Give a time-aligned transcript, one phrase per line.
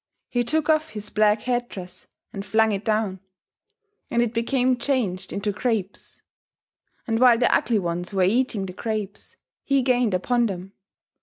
[0.29, 3.19] He took off his black headdress and flung it down;
[4.09, 6.23] and it became changed into grapes;
[7.05, 10.73] and while the Ugly Ones were eating the grapes, he gained upon them.